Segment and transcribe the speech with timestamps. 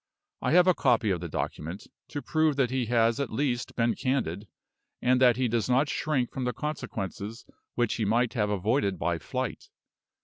[0.41, 3.93] I have a copy of the document, to prove that he has at least been
[3.93, 4.47] candid,
[4.99, 9.69] and that he does not shrink from consequences which he might have avoided by flight.